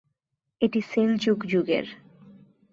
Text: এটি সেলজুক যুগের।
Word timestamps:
এটি 0.61 0.79
সেলজুক 0.81 1.39
যুগের। 1.45 1.85